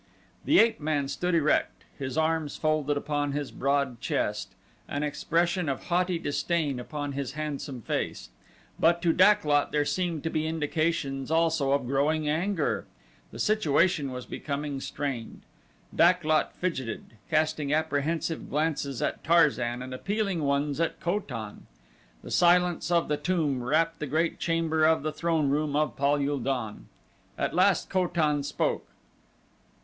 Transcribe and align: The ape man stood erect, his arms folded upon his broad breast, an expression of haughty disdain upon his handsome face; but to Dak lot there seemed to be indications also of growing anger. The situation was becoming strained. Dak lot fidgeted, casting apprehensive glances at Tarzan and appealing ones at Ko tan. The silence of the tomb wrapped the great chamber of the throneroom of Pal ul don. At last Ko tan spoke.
The 0.45 0.57
ape 0.59 0.79
man 0.79 1.07
stood 1.07 1.35
erect, 1.35 1.83
his 1.95 2.17
arms 2.17 2.55
folded 2.57 2.97
upon 2.97 3.33
his 3.33 3.51
broad 3.51 3.99
breast, 3.99 4.55
an 4.89 5.03
expression 5.03 5.69
of 5.69 5.83
haughty 5.89 6.17
disdain 6.17 6.79
upon 6.79 7.11
his 7.11 7.33
handsome 7.33 7.83
face; 7.83 8.29
but 8.79 9.03
to 9.03 9.13
Dak 9.13 9.45
lot 9.45 9.71
there 9.71 9.85
seemed 9.85 10.23
to 10.23 10.31
be 10.31 10.47
indications 10.47 11.29
also 11.29 11.71
of 11.73 11.85
growing 11.85 12.27
anger. 12.27 12.87
The 13.29 13.37
situation 13.37 14.11
was 14.11 14.25
becoming 14.25 14.79
strained. 14.81 15.43
Dak 15.95 16.23
lot 16.23 16.55
fidgeted, 16.55 17.13
casting 17.29 17.71
apprehensive 17.71 18.49
glances 18.49 19.03
at 19.03 19.23
Tarzan 19.23 19.83
and 19.83 19.93
appealing 19.93 20.41
ones 20.43 20.79
at 20.79 20.99
Ko 20.99 21.19
tan. 21.19 21.67
The 22.23 22.31
silence 22.31 22.89
of 22.89 23.07
the 23.07 23.17
tomb 23.17 23.61
wrapped 23.61 23.99
the 23.99 24.07
great 24.07 24.39
chamber 24.39 24.83
of 24.83 25.03
the 25.03 25.11
throneroom 25.13 25.75
of 25.75 25.95
Pal 25.95 26.15
ul 26.27 26.39
don. 26.39 26.87
At 27.37 27.53
last 27.53 27.91
Ko 27.91 28.07
tan 28.07 28.41
spoke. 28.41 28.87